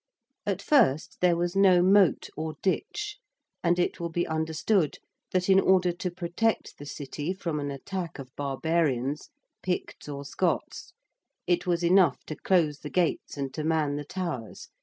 [0.47, 3.19] At first there was no moat or ditch,
[3.63, 4.97] and it will be understood
[5.31, 9.29] that in order to protect the City from an attack of barbarians
[9.61, 10.93] Picts or Scots
[11.45, 14.69] it was enough to close the gates and to man the towers.